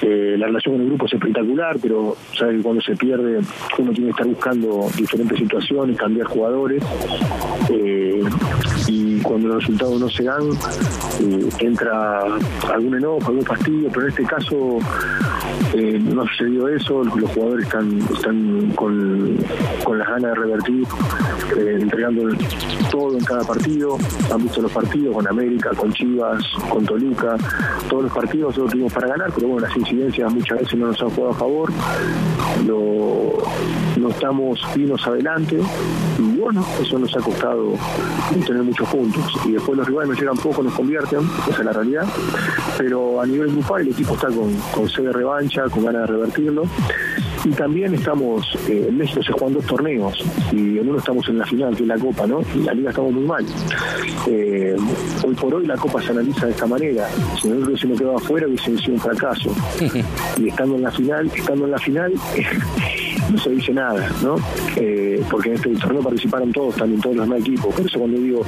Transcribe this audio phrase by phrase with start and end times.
[0.00, 2.56] Eh, la relación con el grupo es espectacular, pero ¿sabes?
[2.56, 3.40] que cuando se pierde
[3.78, 6.82] uno tiene que estar buscando diferentes situaciones, cambiar jugadores.
[7.70, 8.22] eh,
[8.88, 10.42] y cuando los resultados no se dan,
[11.22, 12.24] eh, entra
[12.72, 14.78] algún enojo, algún fastidio, pero en este caso
[15.74, 19.36] no ha sucedido eso, los jugadores están, están con,
[19.84, 20.84] con las ganas de revertir,
[21.56, 22.22] eh, entregando
[22.90, 23.96] todo en cada partido,
[24.32, 27.36] han visto los partidos con América, con Chivas, con Toluca,
[27.88, 31.00] todos los partidos nosotros tuvimos para ganar, pero bueno, las incidencias muchas veces no nos
[31.00, 31.72] han jugado a favor,
[34.02, 35.58] no estamos finos adelante.
[36.18, 37.74] Y bueno, eso nos ha costado
[38.46, 39.24] tener muchos puntos.
[39.46, 42.06] Y después los rivales nos llegan poco, nos convierten, esa es la realidad,
[42.78, 46.06] pero a nivel grupal el equipo está con, con sede de revancha, con ganas de
[46.08, 46.64] revertirlo
[47.44, 51.38] y también estamos, eh, en México se juegan dos torneos y en uno estamos en
[51.38, 52.40] la final, que es la Copa, ¿no?
[52.54, 53.44] Y la Liga estamos muy mal.
[54.28, 54.76] Eh,
[55.24, 57.08] hoy por hoy la Copa se analiza de esta manera.
[57.40, 59.54] Si nosotros hubiésemos quedado afuera hubiese sido un fracaso.
[60.38, 62.12] Y estando en la final, estando en la final,
[63.32, 64.36] no se dice nada, ¿no?
[64.76, 67.74] Eh, porque en este torneo participaron todos, también todos los demás equipos.
[67.74, 68.42] Por eso cuando digo,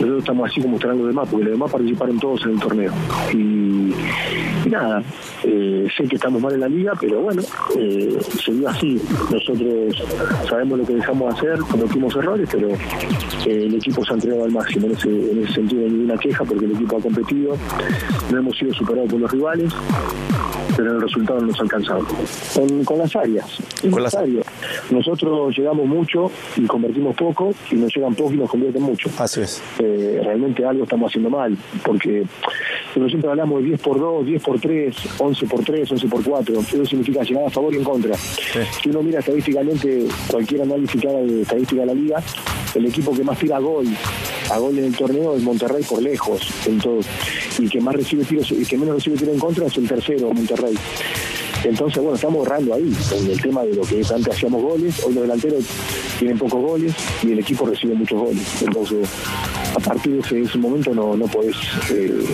[0.00, 2.92] nosotros estamos así como estarán los demás, porque los demás participaron todos en el torneo.
[3.32, 3.94] Y,
[4.64, 5.02] y nada,
[5.42, 7.42] eh, sé que estamos mal en la liga, pero bueno,
[7.78, 9.00] eh, se dio así.
[9.30, 10.04] Nosotros
[10.48, 12.76] sabemos lo que dejamos de hacer, cometimos errores, pero eh,
[13.46, 14.86] el equipo se ha entregado al máximo.
[14.86, 17.56] En ese, en ese sentido no hay ninguna queja porque el equipo ha competido,
[18.30, 19.72] no hemos sido superados por los rivales,
[20.76, 22.06] pero el resultado no nos ha alcanzado.
[22.54, 23.58] Con, con las áreas,
[23.90, 24.45] con las áreas.
[24.90, 29.10] Nosotros llegamos mucho y convertimos poco, y nos llegan poco y nos convierten mucho.
[29.18, 29.62] Así es.
[29.78, 32.24] Eh, realmente algo estamos haciendo mal, porque
[32.88, 36.24] nosotros siempre hablamos de 10 por 2, 10 por 3, 11 por 3, 11 por
[36.24, 36.60] 4.
[36.60, 38.14] Eso significa llegar a favor y en contra.
[38.16, 42.22] Si uno mira estadísticamente cualquier análisis que haga de estadística de la liga,
[42.74, 43.86] el equipo que más tira a gol,
[44.50, 47.00] a gol en el torneo es Monterrey por lejos, en todo.
[47.58, 50.32] Y que más recibe tiros, y que menos recibe tiro en contra es el tercero,
[50.32, 50.74] Monterrey.
[51.64, 55.14] Entonces, bueno, estamos errando ahí, en el tema de lo que antes hacíamos goles, hoy
[55.14, 55.64] los delanteros
[56.18, 58.62] tienen pocos goles y el equipo recibe muchos goles.
[58.62, 59.08] Entonces,
[59.74, 61.56] a partir de ese, ese momento no, no podés
[61.90, 62.24] eh,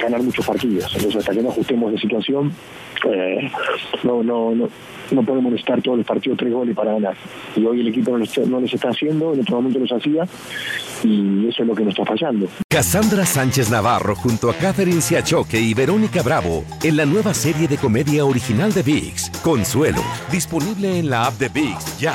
[0.00, 0.90] ganar muchos partidos.
[0.94, 2.52] Entonces, hasta que no ajustemos la situación,
[3.12, 3.50] eh,
[4.04, 4.68] no, no, no,
[5.10, 7.14] no podemos necesitar todos los partidos tres goles para ganar.
[7.56, 9.90] Y hoy el equipo no, lo está- no los está haciendo, en otro momento los
[9.92, 10.24] hacía,
[11.04, 12.46] y eso es lo que nos está fallando.
[12.68, 17.76] Cassandra Sánchez Navarro junto a Catherine Siachoque y Verónica Bravo en la nueva serie de
[17.78, 22.14] comedia original de VIX, Consuelo, disponible en la app de VIX ya.